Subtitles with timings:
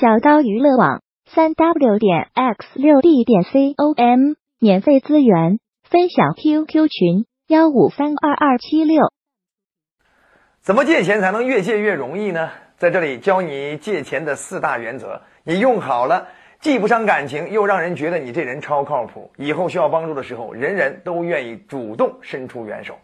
[0.00, 5.58] 小刀娱乐网三 w 点 x 六 d 点 com 免费资源
[5.90, 9.10] 分享 QQ 群幺五三二二七六。
[10.60, 12.50] 怎么借钱才能越借越容易呢？
[12.76, 16.28] 在这里教你借钱的四大原则，你用好了，
[16.60, 19.32] 既不伤感情，又让人觉得你这人超靠谱。
[19.36, 22.96] 以后需要帮助的时候，人人都愿意主动伸出援手。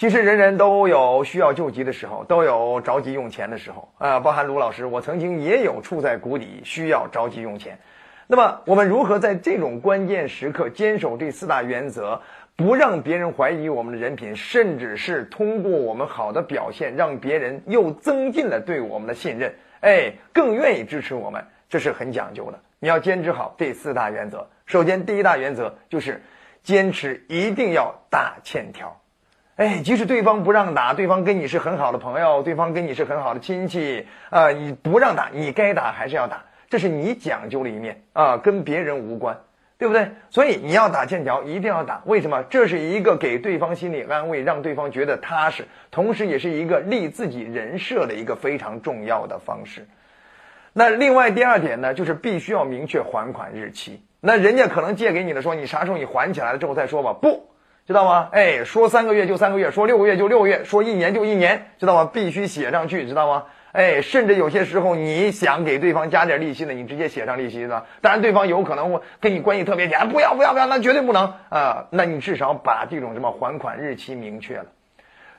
[0.00, 7.78] 其实人人都有需要救急的时候，都有着急用钱的时候啊，包含卢老师，我曾经也有处在谷底，需要着急用钱。
[8.26, 12.22] 那么我们如何在这种关键时刻坚守这四大原则，
[12.56, 22.58] 不让别人怀疑我们的人品，甚至是通过我们好的表现，让别人又增进了对我们的信任，哎，更愿意支持我们，这是很讲究的。
[22.78, 24.48] 你要坚持好这四大原则。
[24.64, 26.22] 首先，第一大原则就是
[26.62, 28.98] 坚持一定要打欠条。
[29.60, 39.38] 哎，即使对方不让打，对方跟你是很好的朋友，对方跟你是很好的亲戚啊，你不让打，你该打还是要打，这是你讲究的一面啊，跟别人无关，
[39.76, 40.12] 对不对？
[40.30, 42.00] 所以你要打欠条，一定要打。
[42.06, 42.42] 为什么？
[42.44, 49.86] 这是一个给对方心理安慰，让对方觉得踏实，同时也是一个立自己人设的一个非常重要的方式。
[50.72, 54.02] 那另外第二点呢，就是必须要明确还款日期。
[54.20, 57.49] 那人家可能借给你的，说你啥时候你还起来了之后再说吧，不。
[57.90, 58.28] 知道吗？
[58.30, 62.08] 哎，说三个月就三个月，说六个月就六个月，说一年就一年，知道吗？
[62.14, 63.46] 必须写上去，知道吗？
[63.72, 67.82] 哎，甚至有些时候你想给对方加点利息呢，你直接写上利息呢。
[68.00, 71.88] 当然，对方有可能会跟你关系特别铁，不要不要不要，那绝对不能啊！
[71.90, 74.66] 那你至少把这种什么还款日期明确了，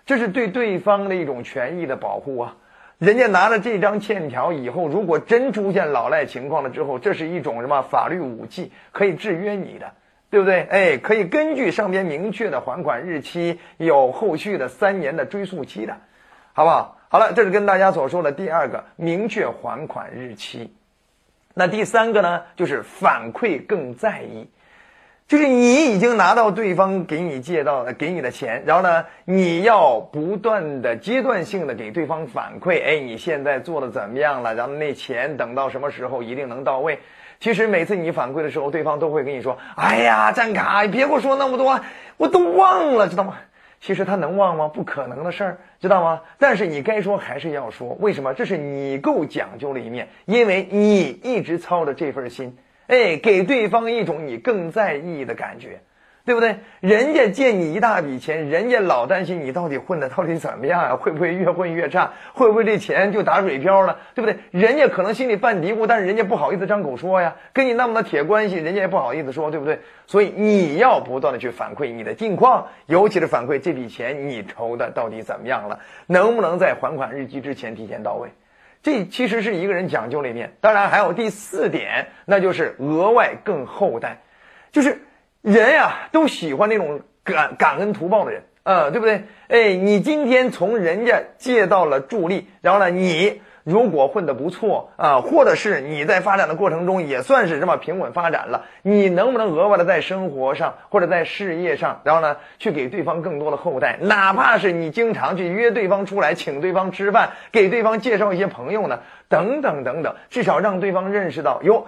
[0.06, 2.58] 这是对对方的一种权益的保护啊。
[2.98, 9.90] 人家拿了这张欠条以后，如果真出现老赖情况了之后，这是一种什么法律武器，可以制约你的。
[10.32, 10.62] 对不对？
[10.62, 15.98] 哎，可以根据上边明确的还款日期，有后续的三年的追诉期的，
[16.54, 16.98] 好不好？
[17.10, 20.74] 好了，这是跟大家所说的第二个明确还款日期。
[21.54, 24.48] 那第三个呢，就是反馈更在意，
[25.28, 34.56] 就是你已经拿到对方给你借到给你的钱，然后呢，你要不断的阶段性的给对方反馈，哎，你现在做的怎么样了？
[34.56, 37.00] 然后那钱等到什么时候一定能到位？
[37.42, 41.82] 其实每次你反馈的时候，对方都会跟你说：“哎呀，站卡，别给我说那么多，
[42.18, 43.36] 我都忘了，知道吗？”
[43.82, 44.68] 其实他能忘吗？
[44.68, 46.22] 不可能的事儿，知道吗？
[46.38, 48.36] 但是你该说还是要说，为什么？
[48.36, 55.82] 这是你够讲究的一面，因为你一直操着这份心，哎，给对方一种你更在意的感觉。
[56.24, 56.58] 对不对？
[56.82, 60.96] 人家借你一大笔钱，人家老担心你到底混的到底怎么样啊？
[60.96, 62.12] 会不会越混越差？
[62.34, 63.98] 会不会这钱就打水漂了？
[64.14, 64.38] 对不对？
[64.52, 67.36] 人家可能心里犯嘀咕，但是人家不好意思张口说呀。
[67.54, 69.80] 跟你那么的铁关系，人家也不好意思说，对不对？
[70.06, 78.30] 所以你要不断的去反馈你的近况，尤其是反馈这笔钱你筹的到底怎么样了，能不能在还款日期之前提前到位？
[78.84, 80.54] 这其实是一个人讲究里面。
[80.62, 84.20] 当然还有第四点，那就是额外更厚待，
[84.72, 85.02] 就是。
[85.42, 89.24] 人呀，都喜欢那种感感恩图报的人，呃，对不对？
[89.48, 103.98] 哎，你今天从人家借到了助力，然后呢，你如果混得不错啊，或者是你在发展的过程中也算是这么平稳发展了，你能不能额外的在生活上或者在事业上，然后呢，去给对方更多的后代？
[104.00, 111.88] 哪怕是你经常去约对方出来，请对方吃饭，给对方介绍一些朋友呢，等等等等，至少让对方认识到哟。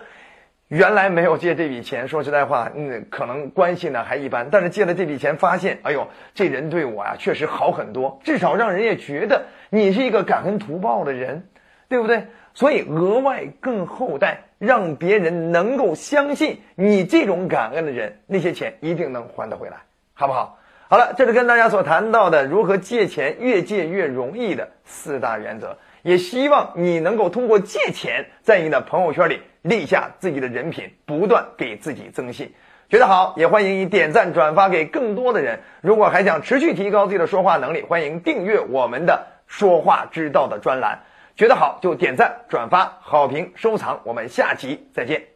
[0.73, 4.47] 原来没有借这笔钱，说实在话，嗯，可能关系呢还一般。
[4.49, 11.47] 但是借了这笔钱，发现，哎呦，这人对我呀确实好很多，至少让人也觉得你是一个感恩图报的人，
[11.89, 12.25] 对不对？
[12.55, 19.77] 所以额外更厚待，让别人能够相信你这种感恩的人，那些钱一定能还得回来，
[20.15, 20.57] 好不好？
[20.89, 29.41] 好了，这是跟大家所谈到的如何借钱越借越容易的四大原则，也希望你能够通过借钱，在你的朋友圈里。
[29.63, 32.53] 立下自己的人品，不断给自己增信。
[32.89, 35.61] 觉得好，也欢迎你点赞转发给更多的人。
[35.79, 40.99] 如果还想持续提高自己的说话能力，欢迎订阅我们的“说话之道”的专栏。
[41.37, 44.01] 觉得好就点赞、转发、好评、收藏。
[44.03, 45.32] 我们下期再见。